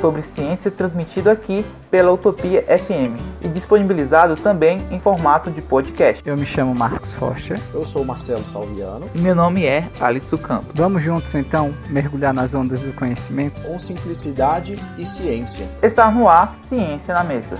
[0.00, 6.22] sobre ciência transmitido aqui pela Utopia FM e disponibilizado também em formato de podcast.
[6.26, 7.60] Eu me chamo Marcos Rocha.
[7.72, 9.10] Eu sou Marcelo Salviano.
[9.14, 10.72] E meu nome é Alisson Campos.
[10.74, 15.66] Vamos juntos então mergulhar nas ondas do conhecimento com simplicidade e ciência.
[15.82, 17.56] Está no ar Ciência na Mesa.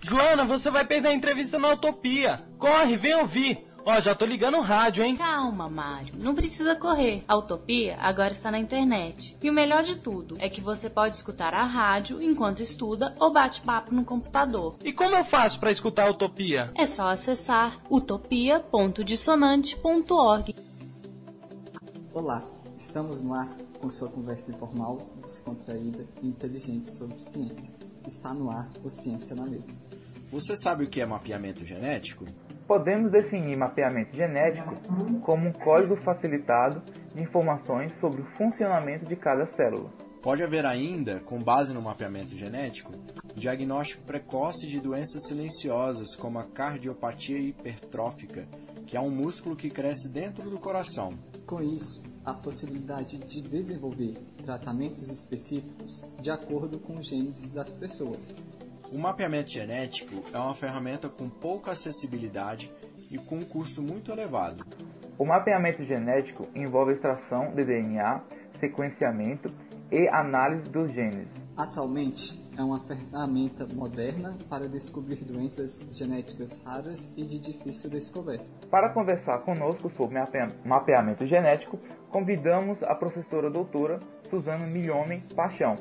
[0.00, 2.40] Joana, você vai perder a entrevista na Utopia.
[2.58, 3.71] Corre, vem ouvir.
[3.84, 5.16] Ó, já tô ligando o rádio, hein?
[5.16, 6.14] Calma, Mário.
[6.16, 7.24] Não precisa correr.
[7.26, 9.36] A Utopia agora está na internet.
[9.42, 13.32] E o melhor de tudo é que você pode escutar a rádio enquanto estuda ou
[13.32, 14.76] bate papo no computador.
[14.84, 16.70] E como eu faço para escutar a Utopia?
[16.76, 20.54] É só acessar utopia.dissonante.org.
[22.14, 22.40] Olá,
[22.76, 23.48] estamos no ar
[23.80, 27.74] com sua conversa informal, descontraída e inteligente sobre ciência.
[28.06, 29.66] Está no ar o Ciência na Mesa.
[30.32, 32.24] Você sabe o que é mapeamento genético?
[32.66, 34.72] Podemos definir mapeamento genético
[35.20, 36.80] como um código facilitado
[37.14, 39.90] de informações sobre o funcionamento de cada célula.
[40.22, 42.92] Pode haver ainda, com base no mapeamento genético,
[43.36, 48.48] diagnóstico precoce de doenças silenciosas como a cardiopatia hipertrófica,
[48.86, 51.10] que é um músculo que cresce dentro do coração.
[51.46, 58.40] Com isso, a possibilidade de desenvolver tratamentos específicos de acordo com os genes das pessoas.
[58.92, 62.70] O mapeamento genético é uma ferramenta com pouca acessibilidade
[63.10, 64.66] e com um custo muito elevado.
[65.18, 68.20] O mapeamento genético envolve extração de DNA,
[68.60, 69.48] sequenciamento
[69.90, 71.26] e análise dos genes.
[71.56, 78.44] Atualmente, é uma ferramenta moderna para descobrir doenças genéticas raras e de difícil descoberta.
[78.70, 80.18] Para conversar conosco sobre
[80.66, 81.78] mapeamento genético,
[82.10, 85.78] convidamos a professora doutora Suzana Milhomem Paixão,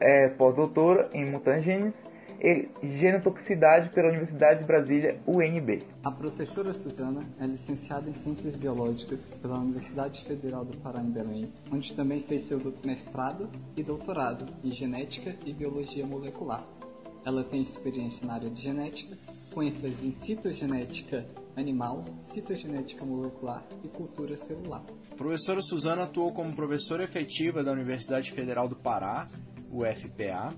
[0.00, 2.07] é, pós-doutora é, pós em mutagênese
[2.40, 5.82] e genotoxicidade pela Universidade de Brasília, UNB.
[6.04, 11.52] A professora Suzana é licenciada em Ciências Biológicas pela Universidade Federal do Pará em Belém,
[11.72, 16.64] onde também fez seu mestrado e doutorado em Genética e Biologia Molecular.
[17.24, 19.16] Ela tem experiência na área de genética,
[19.52, 24.84] com ênfase em citogenética animal, citogenética molecular e cultura celular.
[25.12, 29.26] A professora Suzana atuou como professora efetiva da Universidade Federal do Pará,
[29.70, 30.54] UFPA,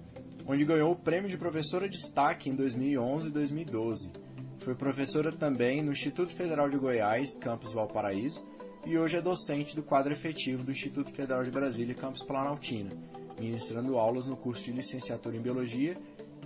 [0.51, 4.13] onde ganhou o prêmio de professora de destaque em 2011 e 2012.
[4.59, 8.45] Foi professora também no Instituto Federal de Goiás, campus Valparaíso,
[8.85, 12.91] e hoje é docente do quadro efetivo do Instituto Federal de Brasília, campus Planaltina,
[13.39, 15.95] ministrando aulas no curso de licenciatura em Biologia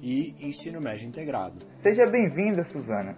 [0.02, 1.64] e Ensino Médio Integrado.
[1.76, 3.16] Seja bem-vinda, Suzana.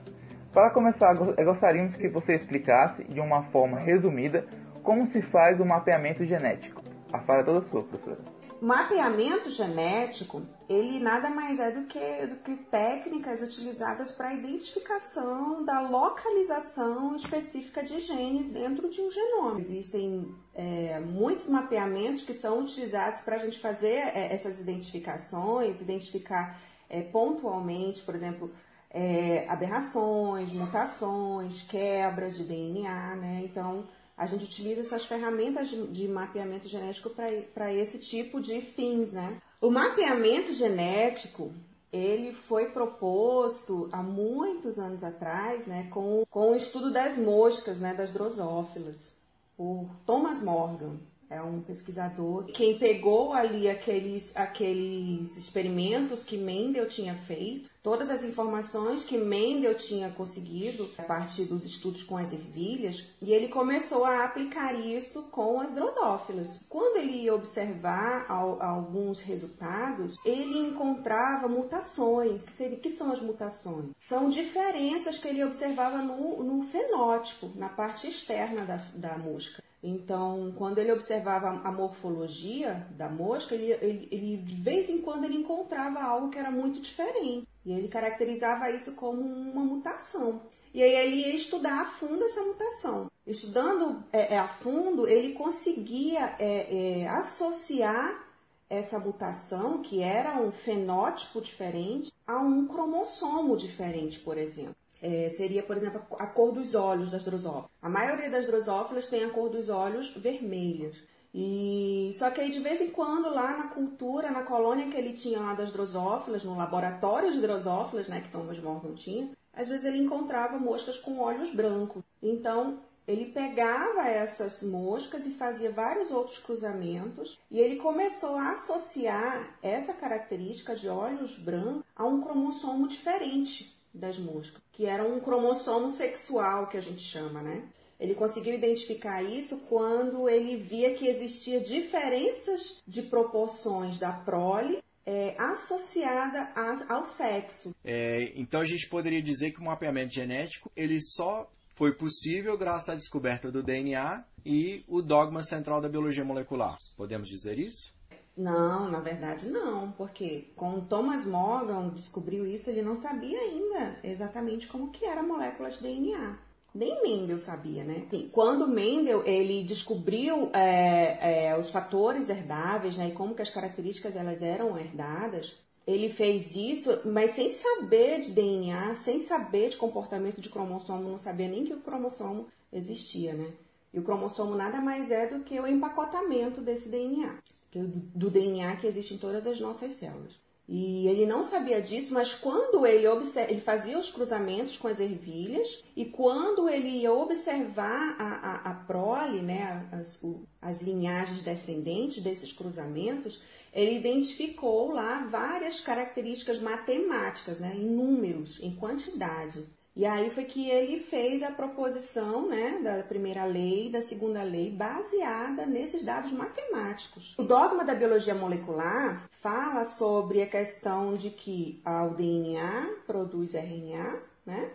[0.53, 4.47] Para começar, gostaríamos que você explicasse, de uma forma resumida,
[4.85, 6.81] como se faz o mapeamento genético.
[7.13, 8.36] A fala é toda sua, professora.
[8.61, 15.65] Mapeamento genético, ele nada mais é do que, do que técnicas utilizadas para a identificação
[15.65, 19.61] da localização específica de genes dentro de um genoma.
[19.61, 26.59] Existem é, muitos mapeamentos que são utilizados para a gente fazer é, essas identificações, identificar
[26.89, 28.51] é, pontualmente, por exemplo,
[28.91, 33.43] é, aberrações, mutações, quebras de DNA, né?
[33.45, 37.11] Então, a gente utiliza essas ferramentas de, mapeamento genético
[37.55, 39.41] para esse tipo de fins, né?
[39.61, 41.53] O mapeamento genético
[41.93, 47.95] ele foi proposto há muitos anos atrás, né, com, com o estudo das moscas, né,
[47.95, 49.15] das drosófilas,
[49.57, 50.97] por Thomas Morgan
[51.29, 52.45] é um pesquisador.
[52.47, 59.77] Quem pegou ali aqueles, aqueles experimentos que Mendel tinha feito, todas as informações que Mendel
[59.77, 65.31] tinha conseguido a partir dos estudos com as ervilhas, e ele começou a aplicar isso
[65.31, 66.59] com as drosófilas.
[66.69, 72.43] Quando ele ia observar alguns resultados, ele encontrava mutações.
[72.43, 73.91] O que são as mutações?
[74.01, 79.63] São diferenças que ele observava no, no fenótipo, na parte externa da, da mosca.
[79.81, 85.25] Então, quando ele observava a morfologia da mosca, ele, ele, ele, de vez em quando
[85.25, 87.47] ele encontrava algo que era muito diferente.
[87.67, 90.41] E ele caracterizava isso como uma mutação.
[90.73, 93.11] E aí ele ia estudar a fundo essa mutação.
[93.27, 98.25] Estudando é, é, a fundo, ele conseguia é, é, associar
[98.71, 105.63] essa mutação, que era um fenótipo diferente, a um cromossomo diferente, por exemplo é, seria,
[105.63, 107.71] por exemplo, a cor dos olhos das drosófilas.
[107.81, 110.97] A maioria das drosófilas tem a cor dos olhos vermelhas.
[111.39, 115.13] E só que aí de vez em quando lá na cultura, na colônia que ele
[115.13, 119.85] tinha lá das drosófilas, no laboratório de drosófilas, né, que Thomas Morgan tinha, às vezes
[119.85, 122.03] ele encontrava moscas com olhos brancos.
[122.23, 129.59] Então ele pegava essas moscas e fazia vários outros cruzamentos e ele começou a associar
[129.63, 135.91] essa característica de olhos brancos a um cromossomo diferente das moscas, que era um cromossomo
[135.91, 137.63] sexual que a gente chama, né?
[137.99, 145.35] Ele conseguiu identificar isso quando ele via que existia diferenças de proporções da prole é,
[145.39, 147.75] associada a, ao sexo.
[147.85, 152.89] É, então a gente poderia dizer que o mapeamento genético ele só foi possível graças
[152.89, 156.77] à descoberta do DNA e o dogma central da biologia molecular.
[156.97, 157.95] Podemos dizer isso?
[158.37, 164.67] Não, na verdade não, porque quando Thomas Morgan descobriu isso, ele não sabia ainda exatamente
[164.67, 166.39] como que era a molécula de DNA.
[166.77, 168.07] Nem Mendel sabia, né?
[168.11, 173.49] Sim, quando Mendel ele descobriu é, é, os fatores herdáveis, né, e como que as
[173.49, 179.79] características elas eram herdadas, ele fez isso, mas sem saber de DNA, sem saber de
[179.79, 183.53] comportamento de cromossomo, não sabia nem que o cromossomo existia, né?
[183.95, 187.39] E o cromossomo nada mais é do que o empacotamento desse DNA,
[187.73, 190.39] do DNA que existe em todas as nossas células.
[190.69, 194.99] E ele não sabia disso, mas quando ele, observa, ele fazia os cruzamentos com as
[194.99, 200.21] ervilhas e quando ele ia observar a, a, a prole, né, as,
[200.61, 203.41] as linhagens descendentes desses cruzamentos,
[203.73, 209.65] ele identificou lá várias características matemáticas, né, em números, em quantidade.
[209.97, 214.71] E aí foi que ele fez a proposição né, da primeira lei, da segunda lei,
[214.71, 217.35] baseada nesses dados matemáticos.
[217.39, 224.21] O dogma da biologia molecular fala sobre a questão de que o DNA produz RNA,
[224.45, 224.71] né?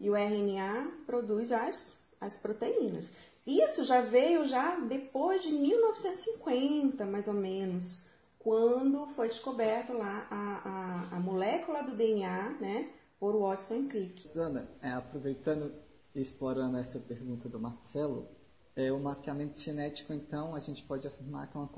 [0.00, 3.14] E o RNA produz as, as proteínas.
[3.46, 8.04] Isso já veio já depois de 1950, mais ou menos,
[8.40, 12.90] quando foi descoberto lá a, a, a molécula do DNA, né?
[13.20, 14.22] Por Watson Crick.
[14.22, 15.72] Susana, é, aproveitando
[16.14, 18.26] e explorando essa pergunta do Marcelo,
[18.74, 21.70] é, o mapeamento genético, então, a gente pode afirmar que é uma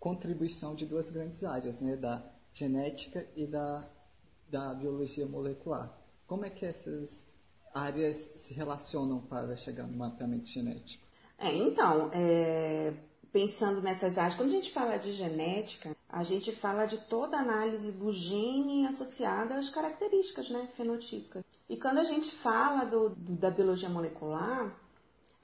[0.00, 3.88] contribuição de duas grandes áreas, né, da genética e da,
[4.50, 5.96] da biologia molecular.
[6.26, 7.24] Como é que essas
[7.72, 11.06] áreas se relacionam para chegar no mapeamento genético?
[11.38, 12.92] É, então, é,
[13.32, 17.90] pensando nessas áreas, quando a gente fala de genética, a gente fala de toda análise
[17.90, 21.42] do gene associada às características né, fenotípicas.
[21.68, 24.76] E quando a gente fala do, do, da biologia molecular,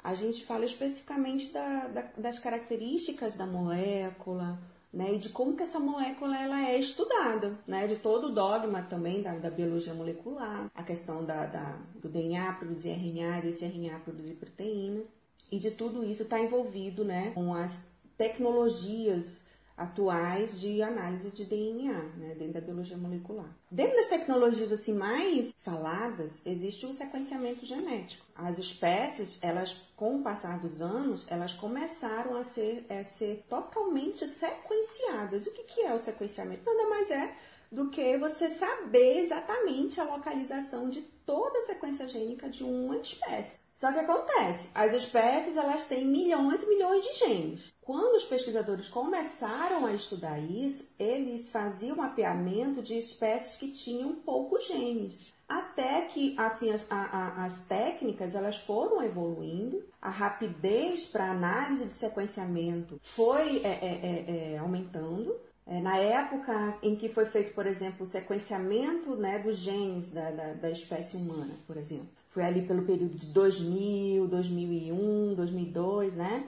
[0.05, 4.59] a gente fala especificamente da, da, das características da molécula,
[4.93, 8.83] né, e de como que essa molécula ela é estudada, né, de todo o dogma
[8.83, 14.01] também da, da biologia molecular, a questão da, da, do DNA produzir RNA, desse RNA
[14.01, 15.05] produzir proteínas,
[15.51, 19.47] e de tudo isso está envolvido né, com as tecnologias
[19.79, 23.49] atuais de análise de DNA, né, dentro da biologia molecular.
[23.71, 28.27] Dentro das tecnologias assim mais faladas, existe o sequenciamento genético.
[28.35, 34.27] As espécies, elas com o passar dos anos, elas começaram a ser, a ser totalmente
[34.27, 35.47] sequenciadas.
[35.47, 36.65] O que, que é o sequenciamento?
[36.65, 37.37] Nada mais é
[37.71, 43.61] do que você saber exatamente a localização de toda a sequência gênica de uma espécie.
[43.79, 47.73] Só que acontece, as espécies elas têm milhões e milhões de genes.
[47.81, 54.67] Quando os pesquisadores começaram a estudar isso, eles faziam mapeamento de espécies que tinham poucos
[54.67, 55.33] genes.
[55.49, 61.95] Até que assim as, a, as técnicas elas foram evoluindo, a rapidez para análise de
[61.95, 65.37] sequenciamento foi é, é, é, é aumentando.
[65.65, 70.31] É, na época em que foi feito, por exemplo, o sequenciamento né, dos genes da,
[70.31, 76.47] da, da espécie humana, por exemplo, foi ali pelo período de 2000, 2001, 2002, né?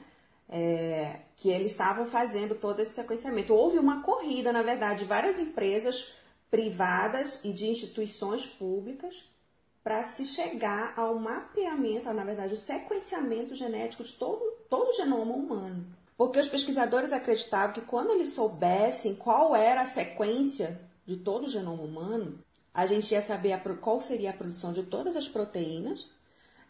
[0.49, 3.53] É, que eles estavam fazendo todo esse sequenciamento.
[3.53, 6.15] Houve uma corrida, na verdade, de várias empresas
[6.49, 9.17] privadas e de instituições públicas
[9.83, 15.35] para se chegar ao mapeamento, na verdade, o sequenciamento genético de todo, todo o genoma
[15.35, 15.85] humano.
[16.17, 21.51] Porque os pesquisadores acreditavam que quando eles soubessem qual era a sequência de todo o
[21.51, 22.39] genoma humano,
[22.73, 26.07] a gente ia saber a, qual seria a produção de todas as proteínas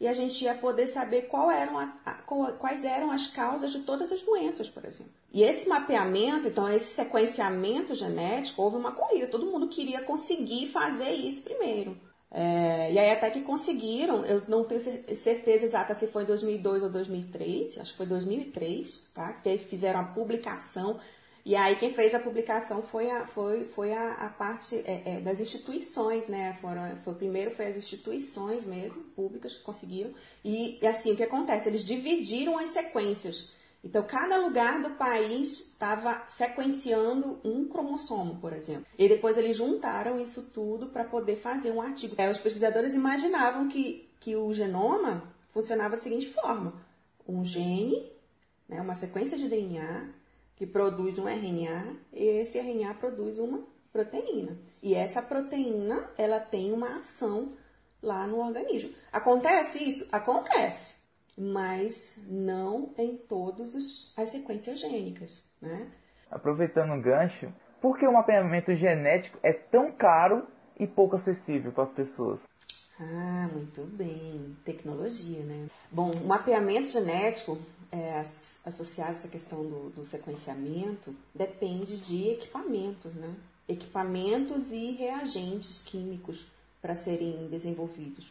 [0.00, 2.14] e a gente ia poder saber eram a, a,
[2.58, 5.12] quais eram as causas de todas as doenças, por exemplo.
[5.30, 11.10] E esse mapeamento, então esse sequenciamento genético, houve uma corrida, todo mundo queria conseguir fazer
[11.10, 11.96] isso primeiro.
[12.32, 16.84] É, e aí até que conseguiram, eu não tenho certeza exata se foi em 2002
[16.84, 19.32] ou 2003, acho que foi 2003, tá?
[19.32, 20.98] Que fizeram a publicação
[21.44, 25.20] e aí quem fez a publicação foi a, foi, foi a, a parte é, é,
[25.20, 26.56] das instituições, né?
[26.60, 30.12] Foram, foi, primeiro foi as instituições mesmo, públicas, que conseguiram.
[30.44, 31.68] E, e assim, o que acontece?
[31.68, 33.48] Eles dividiram as sequências.
[33.82, 38.84] Então, cada lugar do país estava sequenciando um cromossomo, por exemplo.
[38.98, 42.14] E depois eles juntaram isso tudo para poder fazer um artigo.
[42.18, 46.74] É, os pesquisadores imaginavam que, que o genoma funcionava da seguinte forma:
[47.26, 48.12] um gene,
[48.68, 50.19] né, uma sequência de DNA
[50.60, 54.58] que produz um RNA, e esse RNA produz uma proteína.
[54.82, 57.54] E essa proteína, ela tem uma ação
[58.02, 58.92] lá no organismo.
[59.10, 60.06] Acontece isso?
[60.12, 60.96] Acontece,
[61.34, 65.90] mas não em todas as sequências gênicas, né?
[66.30, 67.50] Aproveitando o gancho,
[67.80, 70.46] por que o mapeamento genético é tão caro
[70.78, 72.38] e pouco acessível para as pessoas?
[73.02, 74.54] Ah, muito bem.
[74.62, 75.68] Tecnologia, né?
[75.90, 77.58] Bom, o mapeamento genético,
[77.90, 78.22] é,
[78.64, 83.34] associado a essa questão do, do sequenciamento, depende de equipamentos, né?
[83.66, 86.46] Equipamentos e reagentes químicos
[86.82, 88.26] para serem desenvolvidos.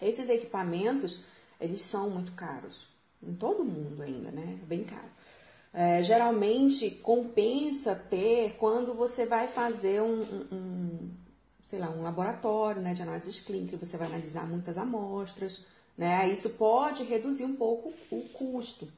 [0.00, 1.22] Esses equipamentos,
[1.60, 2.86] eles são muito caros.
[3.22, 4.58] Em todo mundo ainda, né?
[4.66, 5.12] Bem caro.
[5.74, 10.22] É, geralmente compensa ter quando você vai fazer um,
[10.52, 11.10] um,
[11.66, 15.64] sei lá, um laboratório né, de análises clínicas, você vai analisar muitas amostras,
[15.96, 16.28] né?
[16.28, 18.88] Isso pode reduzir um pouco o custo.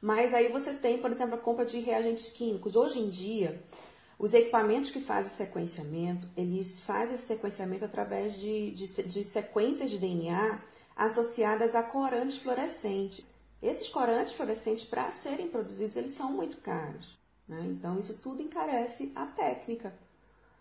[0.00, 2.74] Mas aí você tem, por exemplo, a compra de reagentes químicos.
[2.74, 3.62] Hoje em dia,
[4.18, 9.98] os equipamentos que fazem sequenciamento, eles fazem esse sequenciamento através de, de, de sequências de
[9.98, 10.60] DNA
[10.96, 13.24] associadas a corantes fluorescentes.
[13.62, 17.18] Esses corantes fluorescentes, para serem produzidos, eles são muito caros.
[17.46, 17.62] Né?
[17.66, 19.94] Então, isso tudo encarece a técnica.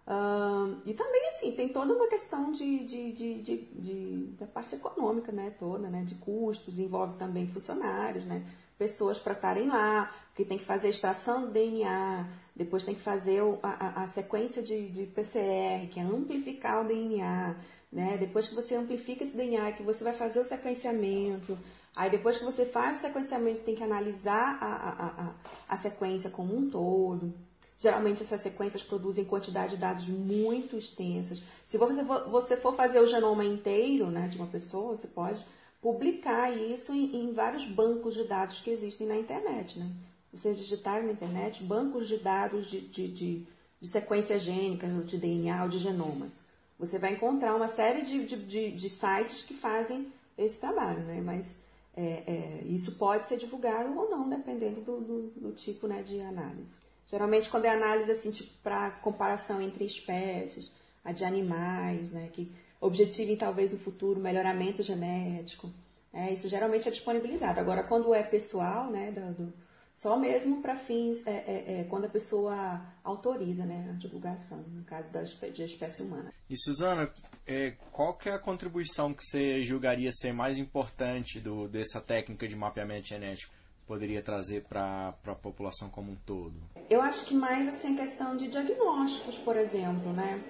[0.09, 5.31] Uh, e também, assim, tem toda uma questão de, de, de, de, da parte econômica,
[5.31, 8.43] né, toda, né, de custos, envolve também funcionários, né,
[8.75, 13.01] pessoas para estarem lá, que tem que fazer a extração do DNA, depois tem que
[13.01, 17.55] fazer a, a, a sequência de, de, PCR, que é amplificar o DNA,
[17.91, 18.17] né?
[18.17, 21.57] Depois que você amplifica esse DNA, que você vai fazer o sequenciamento,
[21.95, 25.33] aí depois que você faz o sequenciamento, tem que analisar a, a, a,
[25.69, 27.33] a sequência como um todo.
[27.79, 31.41] Geralmente essas sequências produzem quantidade de dados muito extensas.
[31.65, 35.45] Se você for, você for fazer o genoma inteiro né, de uma pessoa, você pode
[35.81, 39.79] publicar isso em, em, vários bancos de dados que existem na internet.
[39.79, 39.89] Né?
[40.29, 43.47] Vocês digitarem na internet bancos de dados de, de, de,
[43.79, 46.43] de sequências gênicas, de DNA ou de genomas.
[46.77, 51.21] Você vai encontrar uma série de, de, de sites que fazem esse trabalho, né?
[51.21, 51.55] mas
[51.95, 56.19] é, é, isso pode ser divulgado ou não, dependendo do, do, do tipo né, de
[56.19, 56.75] análise.
[57.09, 60.71] Geralmente, quando é análise assim, tipo, para comparação entre espécies,
[61.03, 65.71] a de animais, né, que objetivem talvez no futuro melhoramento genético.
[66.13, 67.59] É, isso geralmente é disponibilizado.
[67.59, 69.53] Agora, quando é pessoal, né, do, do
[69.99, 74.83] só mesmo para fins, é, é, é, quando a pessoa autoriza né, a divulgação, no
[74.85, 76.33] caso da de espécie humana.
[76.49, 77.11] E Suzana,
[77.45, 82.47] é, qual que é a contribuição que você julgaria ser mais importante do, dessa técnica
[82.47, 83.53] de mapeamento genético?
[83.89, 86.53] Poderia trazer para a população como um todo?
[86.89, 90.43] Eu acho que mais assim a questão de diagnósticos, por exemplo, né?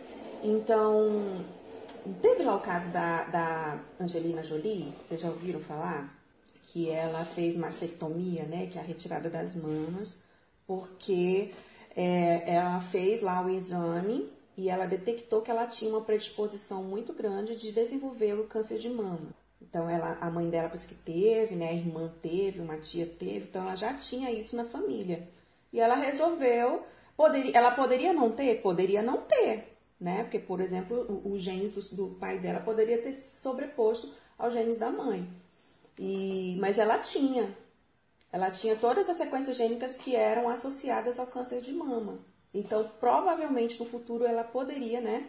[0.44, 1.44] Então,
[2.22, 6.18] Teve lá o caso da, da Angelina Jolie, vocês já ouviram falar?
[6.66, 8.68] Que ela fez mastectomia, né?
[8.68, 10.18] Que é a retirada das mamas,
[10.66, 11.52] porque
[11.96, 17.14] é, ela fez lá o exame e ela detectou que ela tinha uma predisposição muito
[17.14, 19.39] grande de desenvolver o câncer de mama.
[19.70, 21.70] Então, ela, a mãe dela parece que teve, né?
[21.70, 25.28] A irmã teve, uma tia teve, então ela já tinha isso na família.
[25.72, 26.84] E ela resolveu,
[27.16, 28.62] poderia, ela poderia não ter?
[28.64, 30.24] Poderia não ter, né?
[30.24, 34.90] Porque, por exemplo, os genes do, do, pai dela poderia ter sobreposto aos genes da
[34.90, 35.30] mãe.
[36.00, 37.56] E, mas ela tinha.
[38.32, 42.18] Ela tinha todas as sequências gênicas que eram associadas ao câncer de mama.
[42.52, 45.28] Então, provavelmente no futuro ela poderia, né,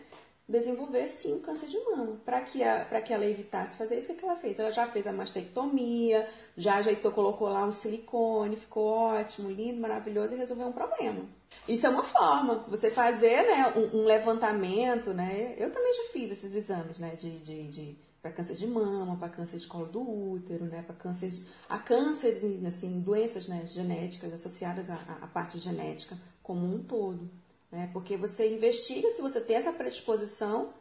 [0.51, 2.21] desenvolver sim o câncer de mama.
[2.25, 2.59] Para que,
[3.05, 4.59] que ela evitasse fazer isso, o que ela fez?
[4.59, 10.35] Ela já fez a mastectomia, já ajeitou, colocou lá um silicone, ficou ótimo, lindo, maravilhoso
[10.35, 11.23] e resolveu um problema.
[11.69, 15.55] Isso é uma forma, você fazer né, um, um levantamento, né?
[15.57, 17.15] Eu também já fiz esses exames, né?
[17.15, 20.83] De, de, de para câncer de mama, para câncer de colo do útero, né?
[20.83, 26.67] Para câncer de, a cânceres, assim, doenças né, genéticas associadas à, à parte genética como
[26.67, 27.31] um todo.
[27.71, 27.89] Né?
[27.93, 30.75] Porque você investiga se você tem essa predisposição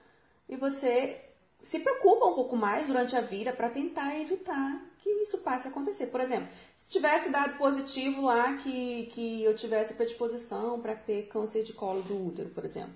[0.48, 1.22] e você
[1.64, 5.72] se preocupa um pouco mais durante a vida para tentar evitar que isso passe a
[5.72, 6.08] acontecer.
[6.08, 11.64] Por exemplo, se tivesse dado positivo lá que, que eu tivesse predisposição para ter câncer
[11.64, 12.94] de colo do útero, por exemplo.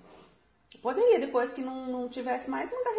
[0.82, 2.90] Poderia, depois que não, não tivesse mais, mandar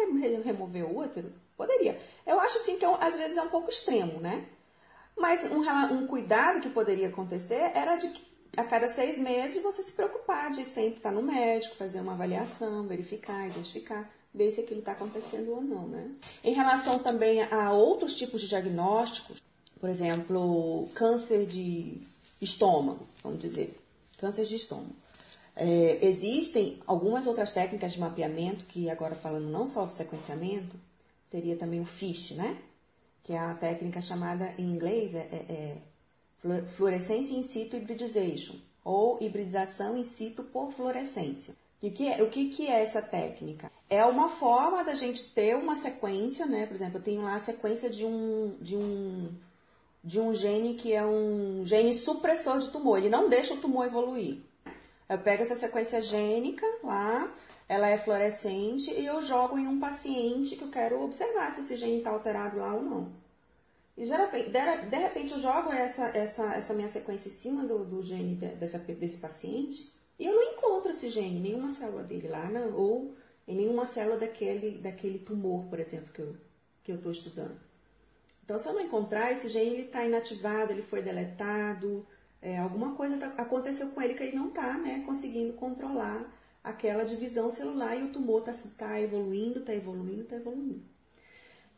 [0.42, 1.32] remover o útero?
[1.56, 2.00] Poderia.
[2.26, 4.46] Eu acho assim que é às vezes é um pouco extremo, né?
[5.16, 5.60] Mas um,
[5.94, 10.50] um cuidado que poderia acontecer era de que a cada seis meses você se preocupar
[10.50, 15.50] de sempre estar no médico, fazer uma avaliação, verificar, identificar, ver se aquilo está acontecendo
[15.52, 16.10] ou não, né?
[16.42, 19.42] Em relação também a outros tipos de diagnósticos,
[19.78, 22.00] por exemplo, câncer de
[22.40, 23.78] estômago, vamos dizer,
[24.18, 24.96] câncer de estômago.
[25.54, 30.76] É, existem algumas outras técnicas de mapeamento que agora falando não só do sequenciamento,
[31.30, 32.58] seria também o FISH, né?
[33.26, 35.76] que é a técnica chamada em inglês é, é, é
[36.76, 41.54] fluorescência in situ hybridization, ou hibridização in situ por fluorescência.
[41.82, 43.70] E o que, é, o que, é essa técnica?
[43.88, 46.66] É uma forma da gente ter uma sequência, né?
[46.66, 49.28] Por exemplo, eu tenho lá a sequência de um, de um,
[50.02, 52.98] de um gene que é um gene supressor de tumor.
[52.98, 54.38] Ele não deixa o tumor evoluir.
[55.08, 57.32] Eu pego essa sequência gênica lá,
[57.68, 61.76] ela é fluorescente e eu jogo em um paciente que eu quero observar se esse
[61.76, 63.25] gene está alterado lá ou não.
[63.96, 68.34] E de repente, eu jogo essa, essa, essa minha sequência em cima do, do gene
[68.34, 73.14] dessa, desse paciente e eu não encontro esse gene, nenhuma célula dele lá, não, ou
[73.48, 76.36] em nenhuma célula daquele, daquele tumor, por exemplo, que eu
[76.86, 77.58] que eu estou estudando.
[78.44, 82.06] Então, se eu não encontrar, esse gene está inativado, ele foi deletado,
[82.40, 87.02] é, alguma coisa tá, aconteceu com ele que ele não está né, conseguindo controlar aquela
[87.02, 90.84] divisão celular e o tumor está tá evoluindo, está evoluindo, está evoluindo.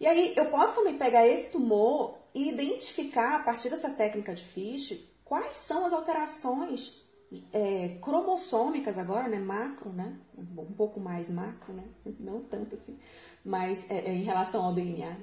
[0.00, 4.45] E aí eu posso também pegar esse tumor e identificar a partir dessa técnica de
[4.45, 7.07] Fish quais são as alterações
[7.52, 11.85] é, cromossômicas agora, né, macro, né, um pouco mais macro, né,
[12.19, 12.99] não tanto assim,
[13.45, 15.17] mas é, é em relação ao DNA.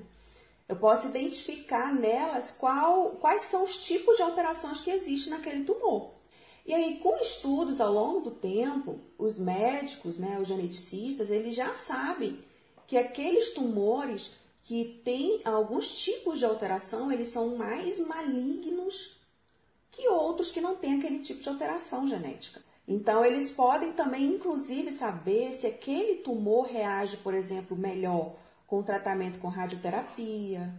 [0.68, 6.16] Eu posso identificar nelas qual, quais são os tipos de alterações que existem naquele tumor.
[6.66, 11.76] E aí, com estudos ao longo do tempo, os médicos, né, os geneticistas, eles já
[11.76, 12.44] sabem
[12.88, 14.32] que aqueles tumores
[14.66, 19.16] que têm alguns tipos de alteração, eles são mais malignos
[19.92, 22.64] que outros que não têm aquele tipo de alteração genética.
[22.88, 29.38] Então, eles podem também, inclusive, saber se aquele tumor reage, por exemplo, melhor com tratamento
[29.38, 30.74] com radioterapia,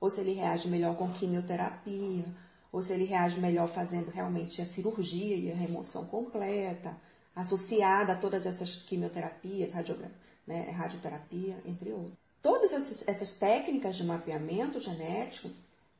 [0.00, 2.24] ou se ele reage melhor com quimioterapia,
[2.70, 6.96] ou se ele reage melhor fazendo realmente a cirurgia e a remoção completa,
[7.34, 9.72] associada a todas essas quimioterapias,
[10.46, 12.25] né, radioterapia, entre outros.
[12.46, 15.50] Todas essas, técnicas de mapeamento genético,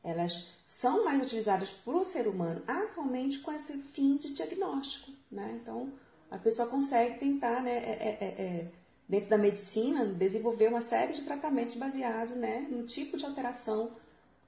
[0.05, 5.11] elas são mais utilizadas para o ser humano atualmente com esse fim de diagnóstico.
[5.29, 5.59] Né?
[5.61, 5.93] Então,
[6.31, 8.71] a pessoa consegue tentar né, é, é, é, é
[9.09, 13.91] dentro da medicina, desenvolver uma série de tratamentos baseados né, no tipo de alteração,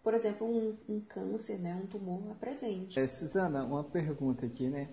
[0.01, 2.97] por exemplo, um, um câncer, né, um tumor presente.
[2.97, 4.89] É, Suzana, uma pergunta aqui, né?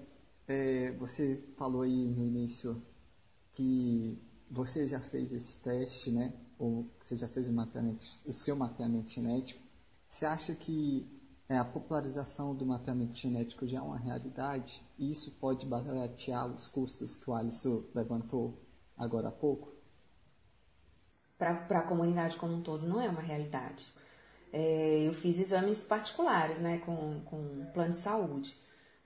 [0.48, 2.82] É, você falou aí no início
[3.52, 4.18] que
[4.50, 6.34] você já fez esse teste, né?
[6.58, 9.62] Ou você já fez o, mapeamento, o seu mapeamento genético.
[10.08, 11.06] Você acha que
[11.50, 14.82] é, a popularização do mapeamento genético já é uma realidade?
[14.98, 18.58] E isso pode baratear os custos que o Alisson levantou
[18.98, 19.74] agora há pouco?
[21.38, 23.94] Para a comunidade como um todo, não é uma realidade.
[24.54, 28.58] É, eu fiz exames particulares, né, com, com plano de saúde.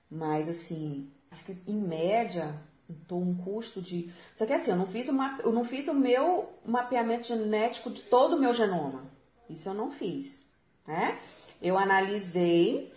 [0.08, 2.54] Mas, assim, acho que em média,
[3.02, 4.12] estou um custo de.
[4.34, 8.36] Só que assim, eu não fiz eu não fiz o meu mapeamento genético de todo
[8.36, 9.04] o meu genoma.
[9.48, 10.44] Isso eu não fiz.
[10.86, 11.18] Né?
[11.60, 12.92] Eu analisei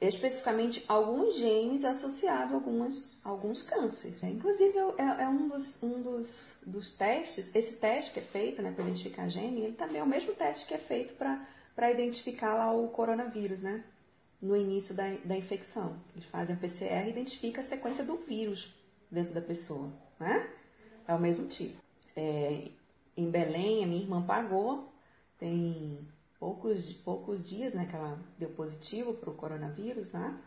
[0.00, 4.20] especificamente alguns genes associados a algumas, alguns cânceres.
[4.20, 4.30] Né?
[4.30, 8.72] Inclusive, é, é, um, dos, um dos, dos testes, esse teste que é feito né,
[8.72, 12.72] para identificar gene, ele também é o mesmo teste que é feito para identificar lá
[12.72, 13.84] o coronavírus, né?
[14.40, 15.96] No início da, da infecção.
[16.14, 18.75] Eles fazem a PCR e identifica a sequência do vírus
[19.10, 20.48] dentro da pessoa, né?
[21.06, 21.80] É o mesmo tipo.
[22.14, 22.68] É,
[23.16, 24.92] em Belém, a minha irmã pagou,
[25.38, 26.06] tem
[26.38, 30.38] poucos, poucos dias, né, que ela deu positivo para o coronavírus, né?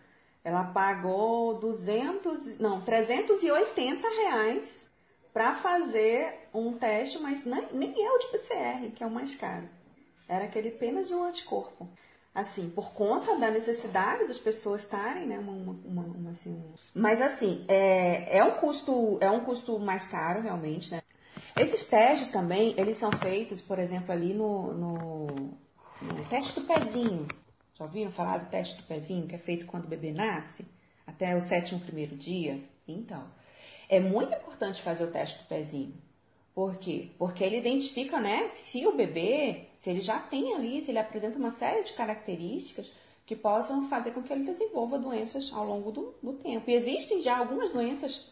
[0.43, 4.89] Ela pagou 200, não, 380 reais
[5.33, 9.35] para fazer um teste, mas nem, nem é o de PCR, que é o mais
[9.35, 9.67] caro.
[10.27, 11.89] Era aquele apenas de um anticorpo.
[12.39, 16.73] Assim, por conta da necessidade das pessoas estarem, né, uma, uma, uma assim, um...
[16.93, 21.01] mas assim, é, é um custo, é um custo mais caro realmente, né?
[21.59, 25.27] Esses testes também, eles são feitos, por exemplo, ali no, no
[26.01, 27.27] o teste do pezinho.
[27.73, 30.65] Já ouviram falar do teste do pezinho, que é feito quando o bebê nasce?
[31.05, 32.63] Até o sétimo primeiro dia?
[32.87, 33.25] Então,
[33.89, 35.93] é muito importante fazer o teste do pezinho.
[36.59, 37.09] Por quê?
[37.17, 41.39] Porque ele identifica, né, se o bebê, se ele já tem ali, se ele apresenta
[41.39, 42.91] uma série de características
[43.25, 46.69] que possam fazer com que ele desenvolva doenças ao longo do, do tempo.
[46.69, 48.29] E existem já algumas doenças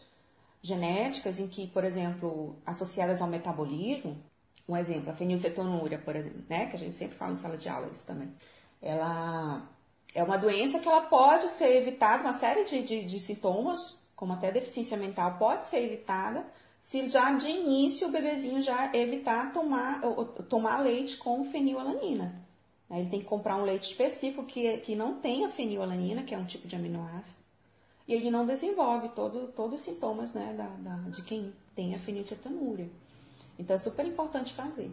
[0.60, 4.18] genéticas em que, por exemplo, associadas ao metabolismo,
[4.68, 7.66] um exemplo, a fenilcetonúria, por exemplo, né, que a gente sempre fala em sala de
[7.66, 8.28] aula isso também.
[8.82, 9.66] Ela
[10.14, 14.34] é uma doença que ela pode ser evitada, uma série de, de, de sintomas, como
[14.34, 16.44] até deficiência mental, pode ser evitada
[16.88, 20.00] se já de início o bebezinho já evitar tomar,
[20.48, 22.42] tomar leite com fenilalanina.
[22.90, 26.46] Ele tem que comprar um leite específico que, que não tenha fenilalanina, que é um
[26.46, 27.44] tipo de aminoácido,
[28.06, 31.98] e ele não desenvolve todo, todos os sintomas né, da, da, de quem tem a
[31.98, 32.88] fenilcetonúria.
[33.58, 34.90] Então é super importante fazer.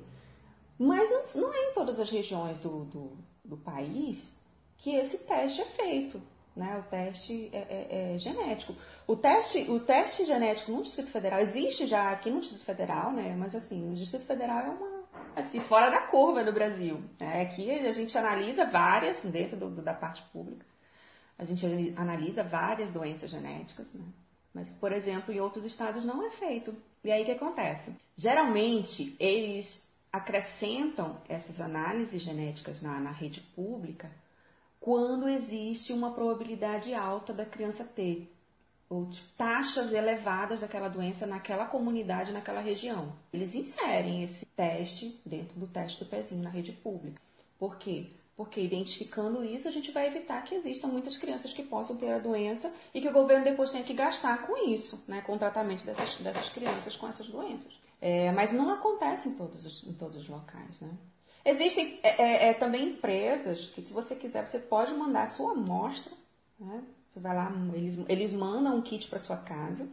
[0.77, 3.11] Mas não, não é em todas as regiões do, do,
[3.45, 4.35] do país
[4.79, 6.21] que esse teste é feito.
[6.53, 6.77] Né?
[6.77, 8.75] O teste é, é, é, genético.
[9.07, 13.35] O teste, o teste genético no Distrito Federal existe já aqui no Distrito Federal, né?
[13.37, 14.95] Mas assim, o Distrito Federal é uma
[15.35, 16.99] assim fora da curva no Brasil.
[17.19, 17.41] Né?
[17.43, 20.65] Aqui a gente analisa várias dentro do, da parte pública.
[21.37, 24.05] A gente analisa várias doenças genéticas, né?
[24.53, 26.73] Mas, por exemplo, em outros estados não é feito.
[27.03, 27.93] E aí o que acontece?
[28.15, 34.09] Geralmente eles acrescentam essas análises genéticas na, na rede pública
[34.79, 38.31] quando existe uma probabilidade alta da criança ter
[38.89, 43.13] ou taxas elevadas daquela doença naquela comunidade, naquela região.
[43.33, 47.19] Eles inserem esse teste dentro do teste do pezinho na rede pública.
[47.57, 48.07] Por quê?
[48.37, 52.19] Porque identificando isso, a gente vai evitar que existam muitas crianças que possam ter a
[52.19, 55.85] doença e que o governo depois tenha que gastar com isso, né, com o tratamento
[55.85, 57.73] dessas, dessas crianças com essas doenças.
[58.01, 60.91] É, mas não acontece em todos os, em todos os locais, né?
[61.45, 65.51] Existem é, é, é, também empresas que, se você quiser, você pode mandar a sua
[65.51, 66.11] amostra.
[66.59, 66.83] Né?
[67.15, 69.87] Você vai lá, eles, eles mandam um kit para sua casa.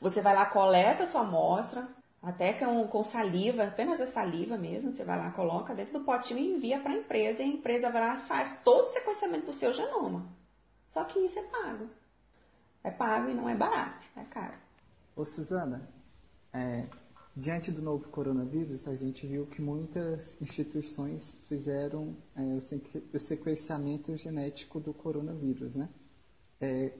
[0.00, 1.88] Você vai lá, coleta sua amostra,
[2.22, 4.92] até com, com saliva, apenas a saliva mesmo.
[4.92, 7.42] Você vai lá, coloca dentro do potinho e envia para a empresa.
[7.42, 10.24] E a empresa vai lá faz todo o sequenciamento do seu genoma.
[10.90, 11.90] Só que isso é pago.
[12.84, 14.54] É pago e não é barato, é caro.
[15.16, 15.88] Ô Suzana,
[16.52, 16.86] é,
[17.36, 22.42] Diante do novo coronavírus, a gente viu que muitas instituições fizeram é,
[23.12, 25.88] o sequenciamento genético do coronavírus, né?
[26.60, 26.92] É,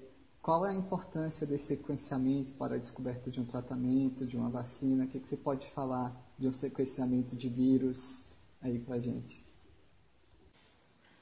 [0.42, 5.04] qual é a importância desse sequenciamento para a descoberta de um tratamento, de uma vacina?
[5.04, 8.26] O que, que você pode falar de um sequenciamento de vírus
[8.62, 9.44] aí para a gente?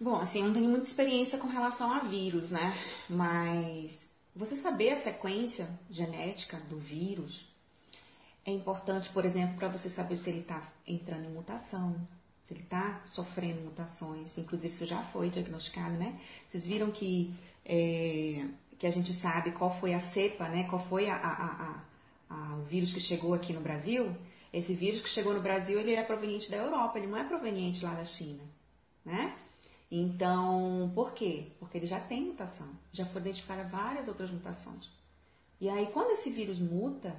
[0.00, 2.76] Bom, assim, eu não tenho muita experiência com relação a vírus, né?
[3.10, 7.48] Mas você saber a sequência genética do vírus
[8.44, 11.96] é importante, por exemplo, para você saber se ele está entrando em mutação,
[12.46, 16.18] se ele está sofrendo mutações, inclusive isso já foi diagnosticado, né?
[16.48, 17.34] Vocês viram que,
[17.68, 18.46] é,
[18.78, 20.66] que a gente sabe qual foi a cepa, né?
[20.68, 21.82] Qual foi a, a,
[22.30, 24.16] a, o vírus que chegou aqui no Brasil?
[24.52, 27.84] Esse vírus que chegou no Brasil, ele é proveniente da Europa, ele não é proveniente
[27.84, 28.42] lá da China,
[29.04, 29.36] né?
[29.90, 31.48] Então, por quê?
[31.58, 34.88] Porque ele já tem mutação, já foi identificada várias outras mutações.
[35.60, 37.14] E aí, quando esse vírus muta,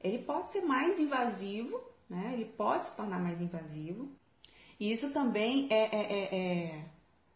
[0.00, 2.30] ele pode ser mais invasivo, né?
[2.34, 4.12] Ele pode se tornar mais invasivo.
[4.78, 6.84] E isso também é, é, é, é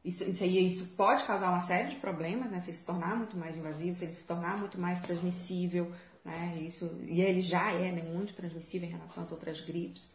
[0.04, 2.60] isso, isso, aí, isso pode causar uma série de problemas, né?
[2.60, 5.92] Se ele se tornar muito mais invasivo, se ele se tornar muito mais transmissível,
[6.24, 6.56] né?
[6.60, 10.08] Isso, e ele já é né, muito transmissível em relação às outras gripes.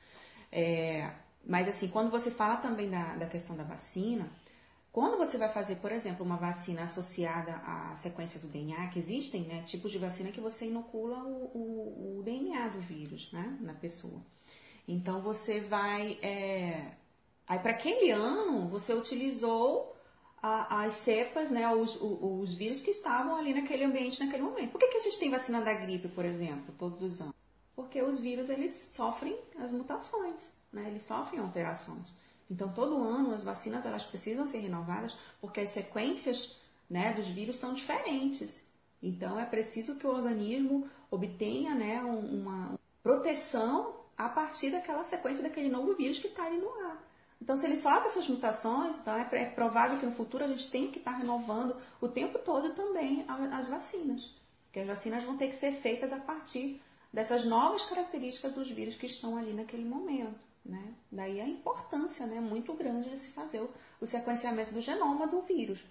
[0.52, 1.12] É,
[1.46, 4.30] mas assim, quando você fala também da, da questão da vacina,
[4.92, 9.42] quando você vai fazer, por exemplo, uma vacina associada à sequência do DNA, que existem
[9.42, 13.74] né, tipos de vacina que você inocula o, o, o DNA do vírus né, na
[13.74, 14.22] pessoa.
[14.88, 16.20] Então você vai.
[16.22, 16.92] É...
[17.48, 19.96] Aí para aquele ano você utilizou
[20.42, 24.72] a, as cepas, né, os, os, os, vírus que estavam ali naquele ambiente naquele momento.
[24.72, 27.36] Por que, que a gente tem vacina da gripe, por exemplo, todos os anos?
[27.76, 32.14] Porque os vírus eles sofrem as mutações, né, eles sofrem alterações.
[32.50, 36.56] Então, todo ano as vacinas elas precisam ser renovadas porque as sequências
[36.90, 38.62] né, dos vírus são diferentes.
[39.02, 45.70] Então, é preciso que o organismo obtenha né, uma proteção a partir daquela sequência daquele
[45.70, 47.04] novo vírus que está ali no ar.
[47.42, 50.70] Então, se ele sofre essas mutações, então é, é provável que no futuro a gente
[50.72, 54.30] tenha que estar renovando o tempo todo também as vacinas.
[54.66, 58.96] Porque as vacinas vão ter que ser feitas a partir dessas novas características dos vírus
[58.96, 60.40] que estão ali naquele momento.
[60.66, 60.94] Né?
[61.12, 63.70] Daí a importância né, muito grande de se fazer o,
[64.00, 65.84] o sequenciamento do genoma do vírus.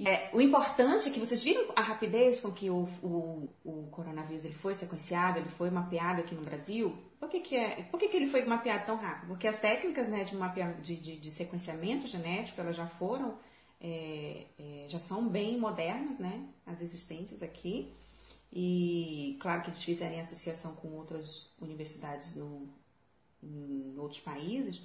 [0.00, 4.44] É, o importante é que vocês viram a rapidez com que o, o, o, coronavírus
[4.44, 6.96] ele foi sequenciado, ele foi mapeado aqui no Brasil.
[7.20, 9.28] Por que, que, é, por que, que ele foi mapeado tão rápido?
[9.28, 13.38] Porque as técnicas né, de, mapea, de, de, de sequenciamento genético elas já foram,
[13.80, 17.92] é, é, já são bem modernas, né, as existentes aqui.
[18.52, 22.68] E claro que eles fizeram em associação com outras universidades no,
[23.40, 24.82] em outros países,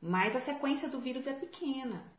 [0.00, 2.17] mas a sequência do vírus é pequena.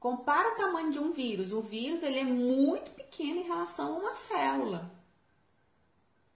[0.00, 1.52] Compara o tamanho de um vírus.
[1.52, 4.90] O vírus ele é muito pequeno em relação a uma célula,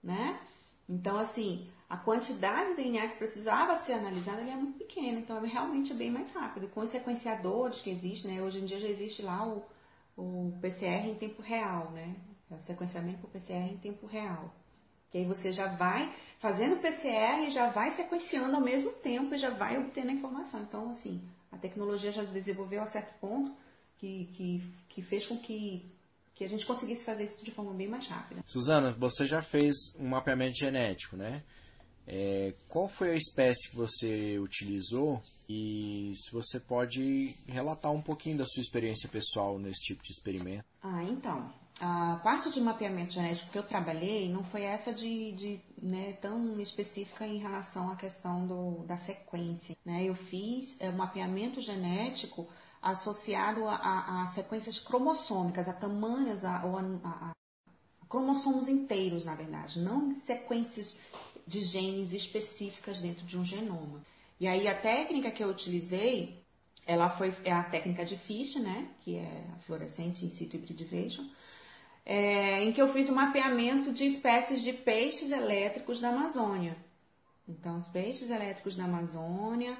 [0.03, 0.39] né?
[0.87, 5.47] Então, assim, a quantidade de DNA que precisava ser analisada é muito pequena, então é
[5.47, 6.67] realmente bem mais rápido.
[6.67, 8.43] Com os sequenciadores que existem, né?
[8.43, 9.63] Hoje em dia já existe lá o,
[10.15, 12.15] o PCR em tempo real, né?
[12.51, 14.53] É o sequenciamento por PCR em tempo real.
[15.09, 19.39] Que aí você já vai fazendo PCR e já vai sequenciando ao mesmo tempo e
[19.39, 20.61] já vai obtendo a informação.
[20.61, 23.55] Então, assim, a tecnologia já desenvolveu a certo ponto
[23.97, 25.89] que, que, que fez com que,
[26.33, 28.43] que a gente conseguisse fazer isso de forma bem mais rápida.
[28.45, 31.43] Suzana, você já fez um mapeamento genético, né?
[32.07, 38.37] É, qual foi a espécie que você utilizou e se você pode relatar um pouquinho
[38.37, 40.65] da sua experiência pessoal nesse tipo de experimento?
[40.83, 45.61] Ah, então, a parte de mapeamento genético que eu trabalhei não foi essa de, de
[45.81, 49.75] né, tão específica em relação à questão do, da sequência.
[49.83, 50.05] Né?
[50.05, 52.47] Eu fiz é, mapeamento genético
[52.81, 56.61] associado a, a, sequências cromossômicas, a tamanhos, a,
[57.03, 57.31] a
[58.07, 60.99] cromossomos inteiros, na verdade, não sequências
[61.45, 64.01] de genes específicas dentro de um genoma.
[64.39, 66.41] E aí a técnica que eu utilizei,
[66.85, 71.27] ela foi é a técnica de Fish, né, que é a fluorescente in situ hybridization,
[72.05, 76.77] é, em que eu fiz o um mapeamento de espécies de peixes elétricos da Amazônia.
[77.47, 79.77] Então, os peixes elétricos da Amazônia,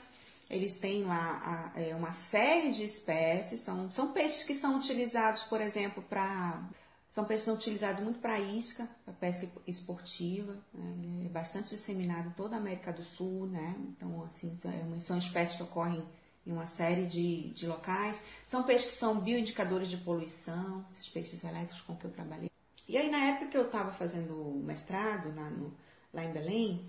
[0.50, 5.44] eles têm lá a, é, uma série de espécies, são, são peixes que são utilizados,
[5.44, 6.64] por exemplo, para.
[7.10, 11.24] São peixes utilizados muito para isca, para pesca esportiva, né?
[11.26, 13.74] é bastante disseminado em toda a América do Sul, né?
[13.88, 16.04] Então, assim, são, é são espécies que ocorrem
[16.46, 18.18] em uma série de, de locais.
[18.48, 22.50] São peixes que são bioindicadores de poluição, esses peixes elétricos com que eu trabalhei.
[22.88, 25.74] E aí, na época que eu estava fazendo mestrado lá, no,
[26.14, 26.86] lá em Belém,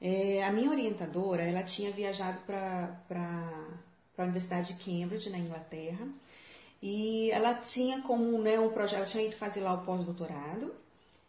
[0.00, 2.98] é, a minha orientadora, ela tinha viajado para
[4.16, 6.06] a Universidade de Cambridge, na Inglaterra,
[6.82, 10.74] e ela tinha como né, um projeto, ela tinha ido fazer lá o pós-doutorado,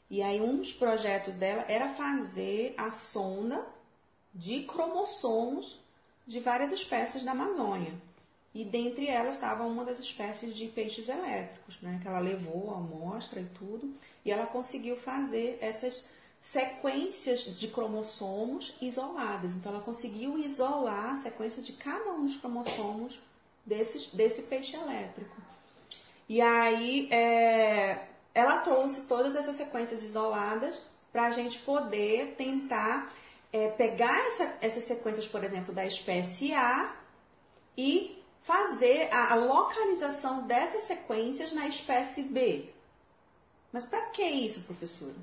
[0.10, 3.64] e aí um dos projetos dela era fazer a sonda
[4.34, 5.80] de cromossomos
[6.30, 7.92] de várias espécies da Amazônia.
[8.54, 12.78] E dentre elas estava uma das espécies de peixes elétricos, né, que ela levou a
[12.78, 13.92] amostra e tudo,
[14.24, 16.08] e ela conseguiu fazer essas
[16.40, 19.56] sequências de cromossomos isoladas.
[19.56, 23.20] Então ela conseguiu isolar a sequência de cada um dos cromossomos
[23.66, 25.36] desse, desse peixe elétrico.
[26.28, 33.12] E aí é, ela trouxe todas essas sequências isoladas para a gente poder tentar
[33.52, 36.96] é, pegar essa, essas sequências, por exemplo, da espécie A
[37.78, 42.70] e fazer a, a localização dessas sequências na espécie B.
[43.72, 45.16] Mas para que isso, professora?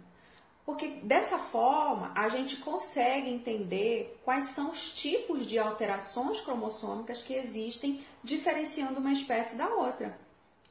[0.64, 7.34] Porque dessa forma a gente consegue entender quais são os tipos de alterações cromossômicas que
[7.34, 10.18] existem diferenciando uma espécie da outra.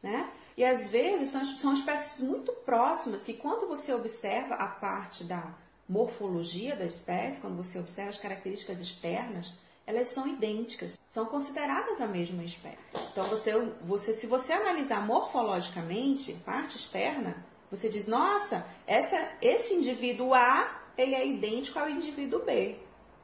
[0.03, 0.29] Né?
[0.57, 5.53] E às vezes são, são espécies muito próximas que, quando você observa a parte da
[5.88, 9.54] morfologia da espécie, quando você observa as características externas,
[9.86, 12.78] elas são idênticas, são consideradas a mesma espécie.
[13.12, 20.34] Então, você, você, se você analisar morfologicamente, parte externa, você diz, nossa, essa, esse indivíduo
[20.34, 22.78] A, ele é idêntico ao indivíduo B.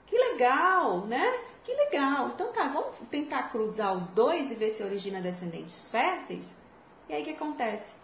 [0.06, 1.26] Que legal, né?
[1.64, 2.30] Que legal.
[2.30, 6.56] Então tá, vamos tentar cruzar os dois e ver se origina descendentes férteis?
[7.08, 7.96] E aí o que acontece?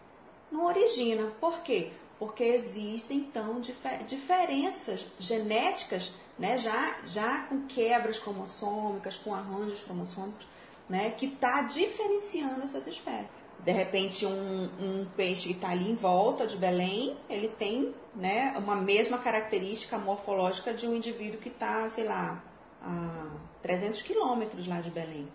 [0.52, 1.32] Não origina.
[1.39, 1.91] Por quê?
[2.19, 10.47] Porque existem então difer diferenças genéticas, né, já, já com quebras cromossômicas, com arranjos cromossômicos,
[10.89, 13.38] né, que está diferenciando essas espécies.
[13.60, 18.53] De repente, um, um peixe que está ali em volta de Belém, ele tem né,
[18.58, 22.41] uma mesma característica morfológica de um indivíduo que está, sei lá,
[22.82, 23.27] a
[23.62, 25.27] 300 quilômetros lá de Belém.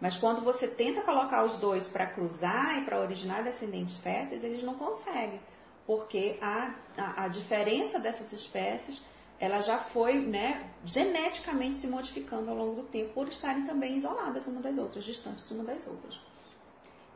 [0.00, 4.62] Mas quando você tenta colocar os dois para cruzar e para originar descendentes férteis, eles
[4.62, 5.40] não conseguem
[5.86, 9.02] porque a, a, a diferença dessas espécies
[9.38, 14.46] ela já foi né, geneticamente se modificando ao longo do tempo por estarem também isoladas
[14.46, 16.18] uma das outras, distantes uma das outras.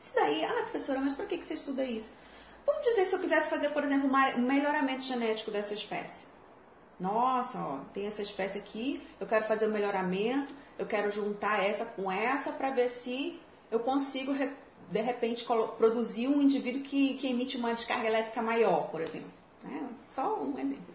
[0.02, 2.12] Isso daí, ah, professora, mas por que, que você estuda isso?
[2.64, 6.26] Vamos dizer se eu quisesse fazer, por exemplo, um melhoramento genético dessa espécie.
[6.98, 11.64] Nossa, ó, tem essa espécie aqui, eu quero fazer o um melhoramento, eu quero juntar
[11.64, 14.33] essa com essa para ver se eu consigo
[14.90, 15.44] de repente,
[15.79, 19.31] produzir um indivíduo que, que emite uma descarga elétrica maior, por exemplo.
[19.62, 19.88] Né?
[20.11, 20.94] Só um exemplo.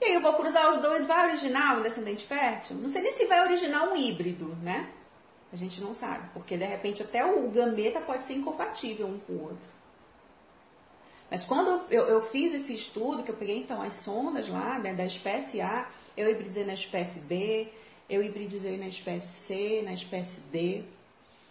[0.00, 2.76] E aí eu vou cruzar os dois, vai originar um descendente fértil?
[2.76, 4.90] Não sei nem se vai originar um híbrido, né?
[5.50, 9.32] A gente não sabe, porque de repente até o gameta pode ser incompatível um com
[9.32, 9.74] o outro.
[11.30, 14.92] Mas quando eu, eu fiz esse estudo, que eu peguei então as sondas lá, né,
[14.92, 17.68] da espécie A, eu hibridizei na espécie B,
[18.10, 20.84] eu hibridizei na espécie C, na espécie D,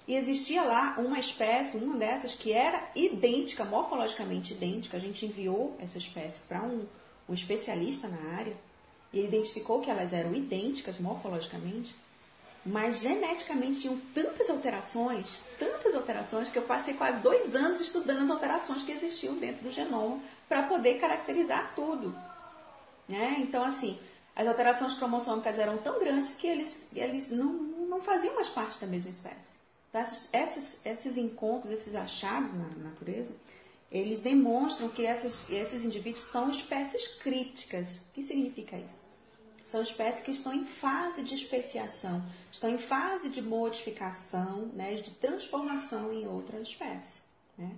[0.08, 4.98] e existia lá uma espécie, uma dessas, que era idêntica, morfologicamente idêntica.
[4.98, 6.86] A gente enviou essa espécie para um,
[7.28, 8.56] um especialista na área
[9.14, 11.96] e ele identificou que elas eram idênticas morfologicamente,
[12.66, 18.30] mas geneticamente tinham tantas alterações, tantas alterações, que eu passei quase dois anos estudando as
[18.30, 22.14] alterações que existiam dentro do genoma para poder caracterizar tudo.
[23.08, 23.38] Né?
[23.40, 23.98] Então, assim,
[24.36, 28.88] as alterações cromossômicas eram tão grandes que eles, eles não, não faziam mais parte da
[28.88, 29.63] mesma espécie.
[29.94, 30.02] Tá?
[30.34, 33.34] Esses, esses encontros, esses achados na natureza,
[33.90, 37.96] eles demonstram que essas, esses indivíduos são espécies críticas.
[37.96, 39.04] O que significa isso?
[39.74, 45.10] são espécies que estão em fase de especiação, estão em fase de modificação, né, de
[45.14, 47.22] transformação em outra espécie.
[47.58, 47.72] Né?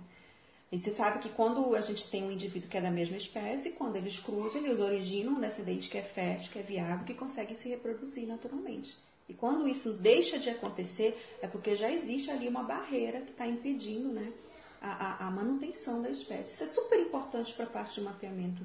[0.70, 3.70] E se sabe que quando a gente tem um indivíduo que é da mesma espécie,
[3.70, 7.58] quando eles cruzam, eles originam um descendente que é fértil, que é viável, que consegue
[7.58, 8.94] se reproduzir naturalmente.
[9.28, 13.46] E quando isso deixa de acontecer, é porque já existe ali uma barreira que está
[13.46, 14.32] impedindo né,
[14.80, 16.54] a, a, a, manutenção da espécie.
[16.54, 18.62] Isso é super importante para a parte de mapeamento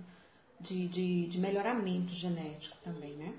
[0.59, 3.33] de, de, de, melhoramento genético também, né?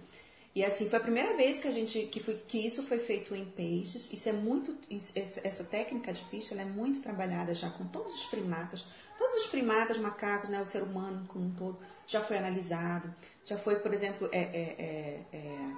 [0.55, 3.35] E assim, foi a primeira vez que a gente que, foi, que isso foi feito
[3.35, 4.11] em peixes.
[4.13, 4.77] Isso é muito
[5.15, 8.85] essa técnica de ficha é muito trabalhada já com todos os primatas.
[9.17, 13.15] Todos os primatas, macacos, né, o ser humano como um todo, já foi analisado.
[13.47, 15.73] Já foi, por exemplo, é, é, é, é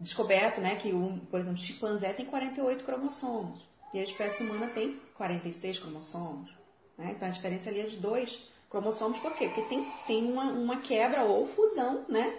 [0.00, 5.00] descoberto né, que, um, por exemplo, chimpanzé tem 48 cromossomos e a espécie humana tem
[5.14, 6.50] 46 cromossomos.
[6.98, 7.12] Né?
[7.16, 9.46] Então a diferença ali é de dois cromossomos, por quê?
[9.46, 12.38] Porque tem, tem uma, uma quebra ou fusão né,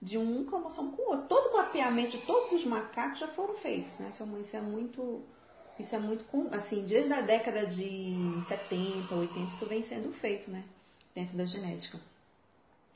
[0.00, 1.26] de um cromossomo com o outro.
[1.28, 3.96] Todo o mapeamento de todos os macacos já foram feitos.
[3.98, 4.10] Né?
[4.12, 5.22] Isso, é, é muito.
[5.78, 8.14] Isso é muito assim, desde a década de
[8.46, 10.62] 70, 80, isso vem sendo feito, né?
[11.14, 11.98] Dentro da genética.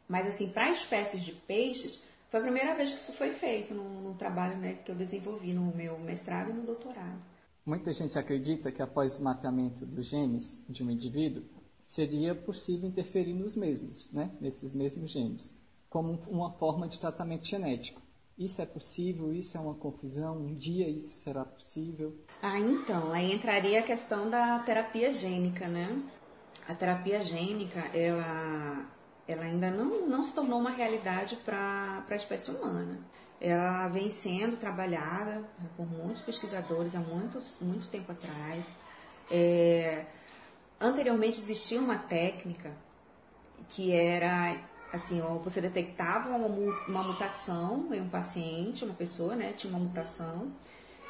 [0.07, 4.01] Mas assim, para espécies de peixes, foi a primeira vez que isso foi feito no,
[4.03, 7.19] no trabalho né, que eu desenvolvi no meu mestrado e no doutorado.
[7.65, 11.45] Muita gente acredita que após o mapeamento dos genes de um indivíduo,
[11.85, 15.57] seria possível interferir nos mesmos, né, nesses mesmos genes,
[15.89, 18.03] como uma forma de tratamento genético.
[18.37, 19.33] Isso é possível?
[19.33, 20.37] Isso é uma confusão?
[20.37, 22.15] Um dia isso será possível?
[22.43, 26.03] Ah, então, aí entraria a questão da terapia gênica, né?
[26.69, 28.87] A terapia gênica, ela
[29.29, 32.99] ela ainda não, não se tornou uma realidade para a espécie humana.
[33.41, 35.45] Ela vem sendo trabalhada
[35.77, 38.65] por muitos pesquisadores há muito, muito tempo atrás.
[39.31, 40.07] É,
[40.81, 42.73] anteriormente existia uma técnica
[43.69, 44.59] que era
[44.93, 46.47] assim, você detectava uma,
[46.89, 50.53] uma mutação em um paciente, uma pessoa, né, tinha uma mutação,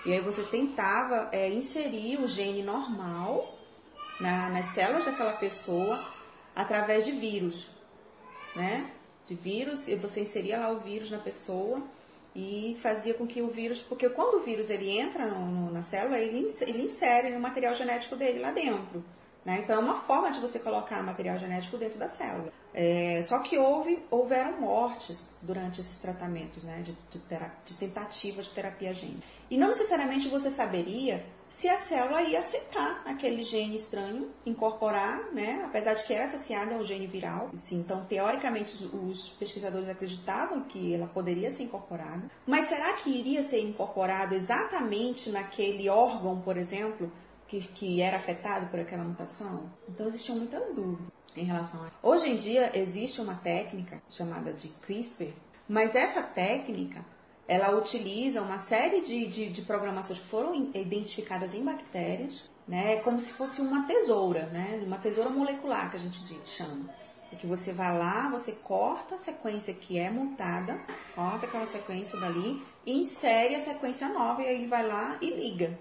[0.06, 3.54] e aí você tentava é, inserir o gene normal
[4.18, 6.02] na, nas células daquela pessoa
[6.54, 7.75] através de vírus
[8.56, 8.90] né,
[9.26, 11.82] de vírus, e você inseria lá o vírus na pessoa
[12.34, 15.82] e fazia com que o vírus, porque quando o vírus ele entra no, no, na
[15.82, 19.04] célula, ele, ele insere o material genético dele lá dentro.
[19.46, 19.60] Né?
[19.62, 22.52] Então é uma forma de você colocar material genético dentro da célula.
[22.74, 27.22] É, só que houve, houveram mortes durante esses tratamentos né, de, de,
[27.64, 29.22] de tentativa de terapia gênica.
[29.48, 35.62] E não necessariamente você saberia se a célula ia aceitar aquele gene estranho, incorporar, né,
[35.64, 37.50] apesar de que era associada ao gene viral.
[37.64, 42.28] Sim, então, teoricamente, os pesquisadores acreditavam que ela poderia ser incorporada.
[42.44, 47.10] Mas será que iria ser incorporado exatamente naquele órgão, por exemplo,
[47.48, 49.70] que, que era afetado por aquela mutação?
[49.88, 51.06] Então, existiam muitas dúvidas
[51.36, 51.90] em relação a.
[52.02, 55.32] Hoje em dia, existe uma técnica chamada de CRISPR,
[55.68, 57.04] mas essa técnica
[57.48, 63.20] ela utiliza uma série de, de, de, programações que foram identificadas em bactérias, né, como
[63.20, 66.90] se fosse uma tesoura, né, uma tesoura molecular que a gente chama.
[67.32, 70.80] É que você vai lá, você corta a sequência que é mutada,
[71.14, 75.76] corta aquela sequência dali insere a sequência nova e aí ele vai lá e liga.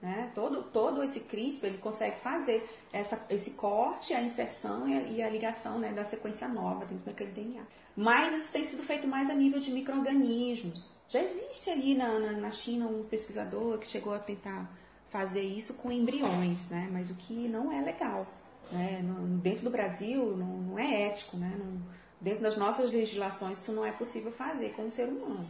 [0.00, 0.30] Né?
[0.34, 5.22] Todo, todo esse CRISPR ele consegue fazer essa, esse corte, a inserção e a, e
[5.22, 7.62] a ligação né, da sequência nova dentro daquele DNA.
[7.94, 12.32] Mas isso tem sido feito mais a nível de micro-organismos, já existe ali na, na,
[12.32, 14.70] na, China um pesquisador que chegou a tentar
[15.10, 16.88] fazer isso com embriões, né?
[16.92, 18.24] Mas o que não é legal.
[18.70, 19.02] Né?
[19.02, 21.52] No, dentro do Brasil não, não é ético, né?
[21.58, 21.82] Não,
[22.20, 25.48] dentro das nossas legislações isso não é possível fazer com o ser humano.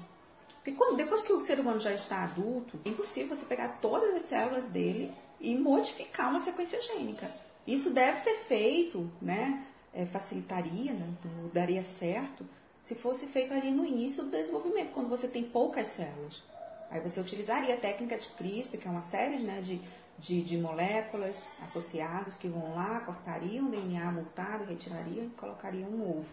[0.62, 4.14] Porque quando, depois que o ser humano já está adulto, é impossível você pegar todas
[4.14, 7.31] as células dele e modificar uma sequência gênica.
[7.66, 9.66] Isso deve ser feito, né?
[9.92, 11.12] É, facilitaria, né?
[11.53, 12.46] daria certo
[12.83, 16.42] se fosse feito ali no início do desenvolvimento, quando você tem poucas células.
[16.90, 19.81] Aí você utilizaria a técnica de CRISPR, que é uma série né, de,
[20.18, 26.18] de, de, moléculas associadas que vão lá, cortariam o DNA mutado, retirariam e colocariam um
[26.18, 26.27] ovo.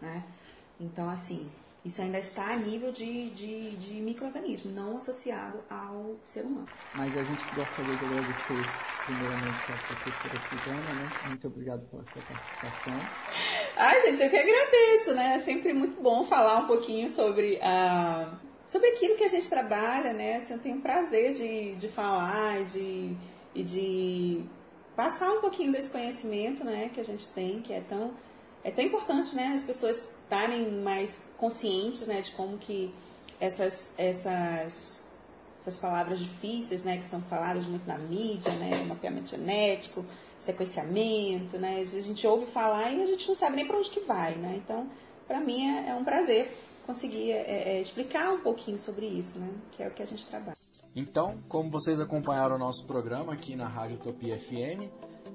[0.00, 0.22] Né?
[0.78, 1.50] Então, assim,
[1.84, 6.66] isso ainda está a nível de, de, de microorganismo, não associado ao ser humano.
[6.94, 8.64] Mas a gente gostaria de agradecer
[9.04, 11.10] primeiramente a professora Silvana, né?
[11.26, 12.94] Muito obrigado pela sua participação.
[13.76, 15.34] Ai, gente, eu que agradeço, né?
[15.34, 18.32] É sempre muito bom falar um pouquinho sobre a.
[18.66, 20.36] Sobre aquilo que a gente trabalha, né?
[20.36, 23.16] Assim, eu tenho prazer de, de falar e de,
[23.54, 24.44] e de
[24.96, 26.88] passar um pouquinho desse conhecimento, né?
[26.94, 28.14] Que a gente tem, que é tão
[28.64, 32.92] é tão importante, né, as pessoas estarem mais conscientes, né, de como que
[33.38, 35.04] essas, essas,
[35.60, 40.04] essas palavras difíceis, né, que são faladas muito na mídia, né, mapeamento genético,
[40.40, 44.00] sequenciamento, né, a gente ouve falar e a gente não sabe nem para onde que
[44.00, 44.88] vai, né, então,
[45.26, 46.50] para mim é, é, um prazer
[46.86, 49.48] conseguir é, é, explicar um pouquinho sobre isso, né?
[49.72, 50.56] Que é o que a gente trabalha.
[50.94, 54.90] Então, como vocês acompanharam o nosso programa aqui na Rádio Utopia FM,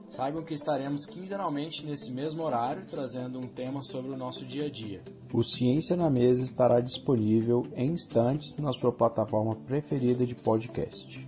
[0.10, 4.70] saibam que estaremos quinzenalmente nesse mesmo horário trazendo um tema sobre o nosso dia a
[4.70, 5.02] dia.
[5.34, 11.28] O Ciência na Mesa estará disponível em instantes na sua plataforma preferida de podcast.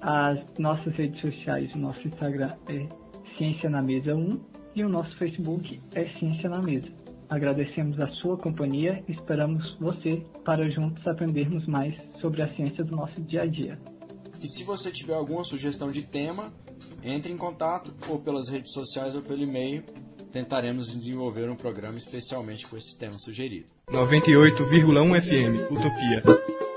[0.00, 2.88] As nossas redes sociais, o nosso Instagram é
[3.36, 4.40] Ciência na Mesa 1
[4.74, 6.88] e o nosso Facebook é Ciência na Mesa.
[7.28, 12.96] Agradecemos a sua companhia e esperamos você para juntos aprendermos mais sobre a ciência do
[12.96, 13.78] nosso dia a dia.
[14.42, 16.52] E se você tiver alguma sugestão de tema,
[17.02, 19.82] entre em contato ou pelas redes sociais ou pelo e-mail.
[20.32, 23.66] Tentaremos desenvolver um programa especialmente com esse tema sugerido.
[23.90, 26.71] 98,1 FM Utopia.